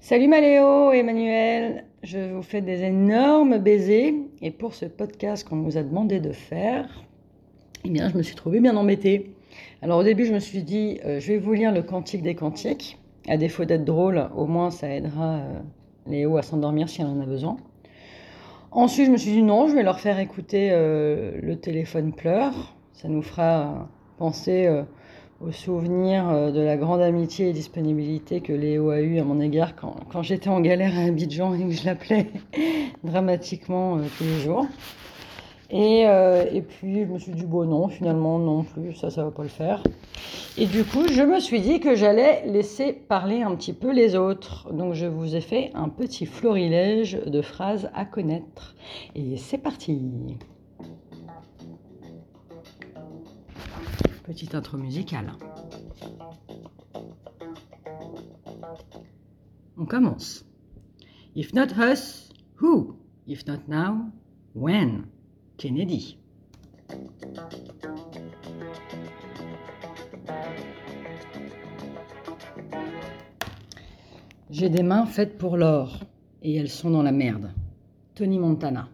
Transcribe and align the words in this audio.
Salut 0.00 0.28
Maléo, 0.28 0.92
Emmanuel, 0.92 1.84
je 2.02 2.18
vous 2.32 2.42
fais 2.42 2.60
des 2.60 2.82
énormes 2.82 3.58
baisers 3.58 4.14
et 4.40 4.50
pour 4.50 4.74
ce 4.74 4.84
podcast 4.84 5.48
qu'on 5.48 5.56
nous 5.56 5.78
a 5.78 5.82
demandé 5.82 6.20
de 6.20 6.32
faire, 6.32 7.02
eh 7.84 7.90
bien 7.90 8.10
je 8.10 8.16
me 8.16 8.22
suis 8.22 8.36
trouvée 8.36 8.60
bien 8.60 8.76
embêtée. 8.76 9.32
Alors 9.82 9.98
au 9.98 10.02
début 10.04 10.26
je 10.26 10.34
me 10.34 10.38
suis 10.38 10.62
dit 10.62 11.00
euh, 11.04 11.18
je 11.18 11.28
vais 11.28 11.38
vous 11.38 11.54
lire 11.54 11.72
le 11.72 11.82
cantique 11.82 12.22
des 12.22 12.36
cantiques, 12.36 12.98
à 13.26 13.36
défaut 13.36 13.64
d'être 13.64 13.84
drôle, 13.84 14.28
au 14.36 14.46
moins 14.46 14.70
ça 14.70 14.88
aidera 14.88 15.36
euh, 15.36 15.60
Léo 16.06 16.36
à 16.36 16.42
s'endormir 16.42 16.88
si 16.88 17.00
elle 17.00 17.08
en 17.08 17.20
a 17.20 17.26
besoin. 17.26 17.56
Ensuite 18.70 19.06
je 19.06 19.10
me 19.10 19.16
suis 19.16 19.32
dit 19.32 19.42
non, 19.42 19.66
je 19.66 19.74
vais 19.74 19.82
leur 19.82 19.98
faire 19.98 20.20
écouter 20.20 20.68
euh, 20.70 21.40
le 21.42 21.56
téléphone 21.56 22.12
pleure, 22.12 22.76
ça 22.92 23.08
nous 23.08 23.22
fera 23.22 23.88
penser 24.18 24.68
au 25.40 25.52
souvenir 25.52 26.28
euh, 26.28 26.50
de 26.50 26.60
la 26.60 26.76
grande 26.76 27.02
amitié 27.02 27.50
et 27.50 27.52
disponibilité 27.52 28.40
que 28.40 28.52
Léo 28.52 28.90
a 28.90 29.00
eu 29.00 29.18
à 29.18 29.24
mon 29.24 29.40
égard 29.40 29.74
quand, 29.76 30.22
j'étais 30.22 30.48
en 30.48 30.60
galère 30.60 30.96
à 30.96 31.02
Abidjan 31.02 31.54
et 31.54 31.64
que 31.64 31.70
je 31.70 31.84
l'appelais 31.84 32.28
dramatiquement 33.04 33.98
euh, 33.98 34.02
tous 34.16 34.24
les 34.24 34.40
jours. 34.40 34.66
Et, 35.68 36.06
euh, 36.06 36.44
et, 36.52 36.62
puis 36.62 37.00
je 37.00 37.06
me 37.06 37.18
suis 37.18 37.32
dit, 37.32 37.44
bon 37.44 37.64
non, 37.64 37.88
finalement 37.88 38.38
non 38.38 38.62
plus, 38.62 38.94
ça, 38.94 39.10
ça 39.10 39.24
va 39.24 39.32
pas 39.32 39.42
le 39.42 39.48
faire. 39.48 39.82
Et 40.56 40.66
du 40.66 40.84
coup, 40.84 41.06
je 41.08 41.22
me 41.22 41.40
suis 41.40 41.60
dit 41.60 41.80
que 41.80 41.96
j'allais 41.96 42.46
laisser 42.46 42.92
parler 42.92 43.42
un 43.42 43.54
petit 43.56 43.72
peu 43.72 43.92
les 43.92 44.14
autres. 44.14 44.72
Donc 44.72 44.94
je 44.94 45.06
vous 45.06 45.34
ai 45.34 45.40
fait 45.40 45.70
un 45.74 45.88
petit 45.88 46.24
florilège 46.24 47.20
de 47.26 47.42
phrases 47.42 47.90
à 47.94 48.04
connaître. 48.04 48.76
Et 49.16 49.36
c'est 49.36 49.58
parti 49.58 50.00
Petite 54.26 54.56
intro 54.56 54.76
musicale. 54.76 55.32
On 59.78 59.86
commence. 59.86 60.44
If 61.36 61.52
not 61.54 61.78
us, 61.78 62.28
who? 62.56 62.96
If 63.28 63.46
not 63.46 63.68
now, 63.68 64.10
when? 64.52 65.06
Kennedy. 65.58 66.18
J'ai 74.50 74.68
des 74.68 74.82
mains 74.82 75.06
faites 75.06 75.38
pour 75.38 75.56
l'or 75.56 76.00
et 76.42 76.56
elles 76.56 76.68
sont 76.68 76.90
dans 76.90 77.02
la 77.02 77.12
merde. 77.12 77.52
Tony 78.16 78.40
Montana. 78.40 78.88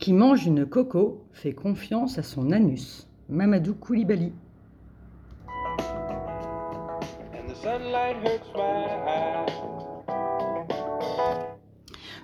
Qui 0.00 0.14
mange 0.14 0.46
une 0.46 0.64
coco 0.64 1.26
fait 1.30 1.52
confiance 1.52 2.16
à 2.16 2.22
son 2.22 2.52
anus. 2.52 3.06
Mamadou 3.28 3.74
Koulibaly. 3.74 4.32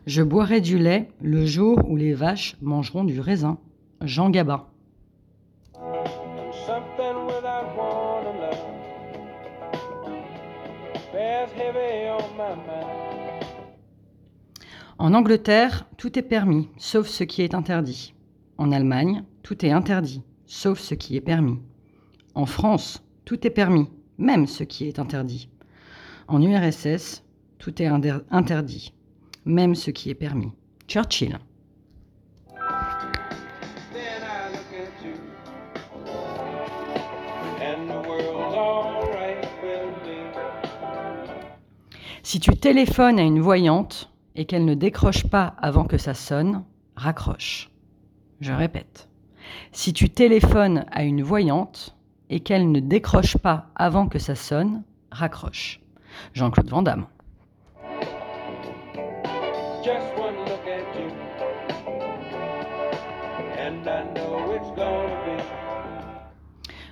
Je 0.07 0.23
boirai 0.23 0.63
du 0.63 0.79
lait 0.79 1.11
le 1.21 1.45
jour 1.45 1.79
où 1.87 1.97
les 1.97 2.15
vaches 2.15 2.57
mangeront 2.63 3.05
du 3.05 3.21
raisin. 3.21 3.59
Jean 4.01 4.31
Gabin. 4.31 4.65
En 14.99 15.13
Angleterre, 15.13 15.87
tout 15.99 16.19
est 16.19 16.23
permis, 16.23 16.71
sauf 16.79 17.07
ce 17.07 17.23
qui 17.23 17.43
est 17.43 17.53
interdit. 17.55 18.15
En 18.57 18.73
Allemagne, 18.73 19.25
tout 19.43 19.67
est 19.67 19.71
interdit, 19.71 20.23
sauf 20.47 20.79
ce 20.81 20.95
qui 20.95 21.17
est 21.17 21.21
permis. 21.21 21.59
En 22.35 22.47
France, 22.47 23.03
tout 23.27 23.47
est 23.47 23.51
permis, 23.51 23.91
même 24.17 24.47
ce 24.47 24.65
qui 24.65 24.89
est 24.89 24.99
interdit. 24.99 25.51
En 26.29 26.41
URSS, 26.41 27.23
tout 27.59 27.83
est 27.83 27.87
interdit, 28.31 28.95
même 29.45 29.75
ce 29.75 29.91
qui 29.91 30.09
est 30.09 30.15
permis. 30.15 30.53
Churchill. 30.89 31.39
Si 42.23 42.41
tu 42.41 42.57
téléphones 42.57 43.19
à 43.19 43.23
une 43.23 43.41
voyante, 43.41 44.11
et 44.37 44.45
qu'elle 44.45 44.65
ne 44.65 44.75
décroche 44.75 45.27
pas 45.27 45.55
avant 45.61 45.85
que 45.85 45.99
ça 45.99 46.15
sonne, 46.15 46.63
raccroche. 46.95 47.71
Je 48.41 48.53
répète. 48.53 49.09
Si 49.73 49.93
tu 49.93 50.11
téléphones 50.11 50.85
à 50.91 51.05
une 51.05 51.23
voyante 51.23 51.97
et 52.29 52.41
qu'elle 52.41 52.71
ne 52.71 52.81
décroche 52.81 53.39
pas 53.39 53.71
avant 53.75 54.09
que 54.09 54.19
ça 54.19 54.35
sonne, 54.35 54.83
raccroche. 55.11 55.81
Jean-Claude 56.35 56.69
Van 56.69 56.83
Damme. 56.83 57.07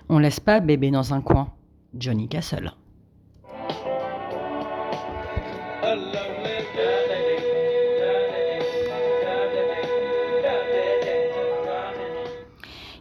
On 0.09 0.19
laisse 0.19 0.41
pas 0.41 0.61
bébé 0.61 0.91
dans 0.91 1.13
un 1.13 1.21
coin. 1.21 1.53
Johnny 1.95 2.29
Castle. 2.29 2.73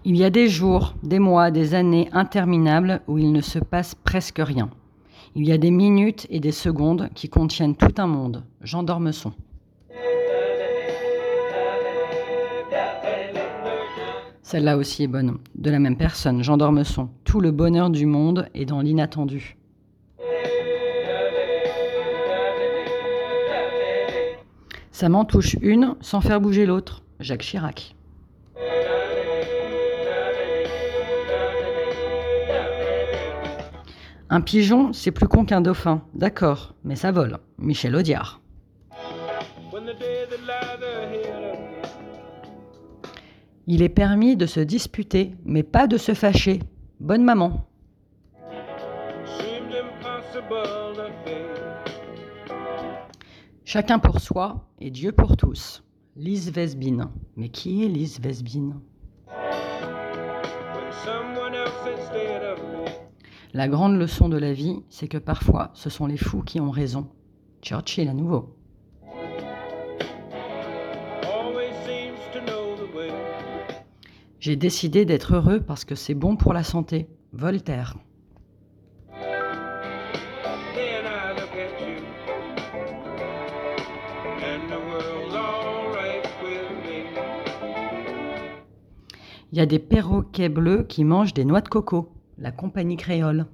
Il 0.05 0.17
y 0.17 0.25
a 0.25 0.29
des 0.29 0.49
jours, 0.49 0.95
des 1.01 1.19
mois, 1.19 1.49
des 1.49 1.75
années 1.75 2.09
interminables 2.11 2.99
où 3.07 3.17
il 3.17 3.31
ne 3.31 3.39
se 3.39 3.57
passe 3.57 3.95
presque 3.95 4.41
rien. 4.43 4.69
Il 5.33 5.47
y 5.47 5.53
a 5.53 5.57
des 5.57 5.71
minutes 5.71 6.27
et 6.29 6.41
des 6.41 6.51
secondes 6.51 7.09
qui 7.15 7.29
contiennent 7.29 7.77
tout 7.77 7.93
un 7.97 8.07
monde. 8.07 8.43
Jean 8.61 8.83
d'Ormesson. 8.83 9.31
Celle-là 14.41 14.75
aussi 14.75 15.03
est 15.03 15.07
bonne. 15.07 15.37
De 15.55 15.71
la 15.71 15.79
même 15.79 15.95
personne, 15.95 16.43
Jean 16.43 16.57
d'Ormesson. 16.57 17.07
Tout 17.23 17.39
le 17.39 17.51
bonheur 17.51 17.89
du 17.89 18.05
monde 18.05 18.49
est 18.53 18.65
dans 18.65 18.81
l'inattendu. 18.81 19.55
Ça 24.91 25.07
m'en 25.07 25.23
touche 25.23 25.55
une 25.61 25.95
sans 26.01 26.19
faire 26.19 26.41
bouger 26.41 26.65
l'autre. 26.65 27.03
Jacques 27.21 27.43
Chirac. 27.43 27.95
Un 34.33 34.41
pigeon, 34.41 34.93
c'est 34.93 35.11
plus 35.11 35.27
con 35.27 35.45
qu'un 35.45 35.61
dauphin, 35.61 36.01
d'accord, 36.15 36.73
mais 36.83 36.95
ça 36.95 37.11
vole. 37.11 37.37
Michel 37.59 37.95
Audiard. 37.95 38.41
Il 43.67 43.83
est 43.83 43.89
permis 43.89 44.35
de 44.35 44.47
se 44.47 44.59
disputer, 44.59 45.35
mais 45.45 45.61
pas 45.61 45.85
de 45.85 45.97
se 45.97 46.15
fâcher. 46.15 46.61
Bonne 46.99 47.23
maman. 47.23 47.67
Chacun 53.65 53.99
pour 53.99 54.19
soi 54.19 54.67
et 54.79 54.89
Dieu 54.89 55.11
pour 55.11 55.37
tous. 55.37 55.83
Lise 56.15 56.51
Vesbine. 56.51 57.07
Mais 57.37 57.49
qui 57.49 57.85
est 57.85 57.87
Lise 57.87 58.19
Vesbine 58.19 58.79
La 63.55 63.67
grande 63.67 63.99
leçon 63.99 64.29
de 64.29 64.37
la 64.37 64.51
vie, 64.51 64.81
c'est 64.89 65.07
que 65.07 65.19
parfois, 65.19 65.69
ce 65.75 65.91
sont 65.91 66.07
les 66.07 66.17
fous 66.17 66.41
qui 66.41 66.59
ont 66.59 66.71
raison. 66.71 67.07
Churchill 67.61 68.09
à 68.09 68.13
nouveau. 68.15 68.57
J'ai 74.39 74.55
décidé 74.55 75.05
d'être 75.05 75.35
heureux 75.35 75.59
parce 75.59 75.85
que 75.85 75.93
c'est 75.93 76.15
bon 76.15 76.35
pour 76.35 76.51
la 76.51 76.63
santé. 76.63 77.07
Voltaire. 77.31 77.95
Il 89.51 89.59
y 89.59 89.61
a 89.61 89.67
des 89.67 89.77
perroquets 89.77 90.49
bleus 90.49 90.85
qui 90.89 91.03
mangent 91.03 91.35
des 91.35 91.45
noix 91.45 91.61
de 91.61 91.69
coco 91.69 92.09
la 92.43 92.51
compagnie 92.51 92.97
créole. 92.97 93.45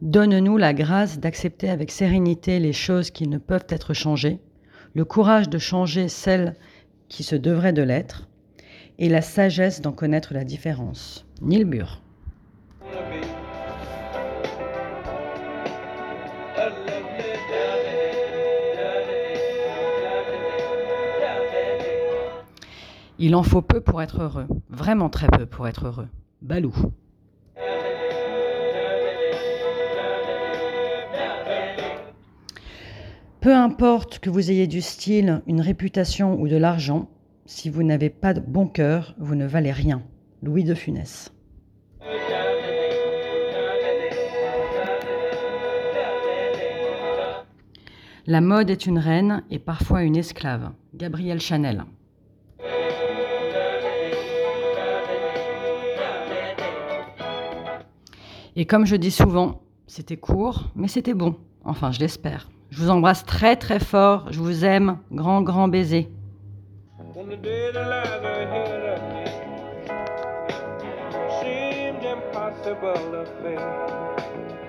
Donne-nous 0.00 0.56
la 0.56 0.72
grâce 0.72 1.20
d'accepter 1.20 1.68
avec 1.68 1.90
sérénité 1.90 2.58
les 2.58 2.72
choses 2.72 3.10
qui 3.10 3.28
ne 3.28 3.36
peuvent 3.36 3.66
être 3.68 3.92
changées, 3.92 4.38
le 4.94 5.04
courage 5.04 5.50
de 5.50 5.58
changer 5.58 6.08
celles 6.08 6.54
qui 7.08 7.22
se 7.22 7.36
devraient 7.36 7.74
de 7.74 7.82
l'être, 7.82 8.26
et 8.98 9.10
la 9.10 9.20
sagesse 9.20 9.82
d'en 9.82 9.92
connaître 9.92 10.32
la 10.32 10.44
différence. 10.44 11.26
Nilbur. 11.42 12.00
Il 23.18 23.34
en 23.34 23.42
faut 23.42 23.62
peu 23.62 23.80
pour 23.80 24.02
être 24.02 24.20
heureux, 24.20 24.46
vraiment 24.68 25.08
très 25.08 25.28
peu 25.28 25.46
pour 25.46 25.66
être 25.66 25.86
heureux. 25.86 26.08
Balou. 26.42 26.74
Peu 33.40 33.54
importe 33.54 34.18
que 34.18 34.28
vous 34.28 34.50
ayez 34.50 34.66
du 34.66 34.82
style, 34.82 35.40
une 35.46 35.62
réputation 35.62 36.38
ou 36.38 36.46
de 36.46 36.56
l'argent, 36.56 37.08
si 37.46 37.70
vous 37.70 37.84
n'avez 37.84 38.10
pas 38.10 38.34
de 38.34 38.40
bon 38.40 38.66
cœur, 38.66 39.14
vous 39.18 39.34
ne 39.34 39.46
valez 39.46 39.72
rien. 39.72 40.02
Louis 40.42 40.64
de 40.64 40.74
Funès. 40.74 41.32
La 48.26 48.40
mode 48.40 48.68
est 48.68 48.86
une 48.86 48.98
reine 48.98 49.44
et 49.50 49.60
parfois 49.60 50.02
une 50.02 50.16
esclave. 50.16 50.72
Gabrielle 50.92 51.40
Chanel. 51.40 51.84
Et 58.58 58.64
comme 58.64 58.86
je 58.86 58.96
dis 58.96 59.10
souvent, 59.10 59.60
c'était 59.86 60.16
court, 60.16 60.70
mais 60.74 60.88
c'était 60.88 61.12
bon. 61.12 61.36
Enfin, 61.62 61.92
je 61.92 62.00
l'espère. 62.00 62.48
Je 62.70 62.82
vous 62.82 62.88
embrasse 62.88 63.22
très 63.22 63.54
très 63.54 63.78
fort. 63.78 64.32
Je 64.32 64.40
vous 64.40 64.64
aime. 64.64 64.96
Grand 65.12 65.42
grand 65.42 65.68
baiser. 65.68 66.08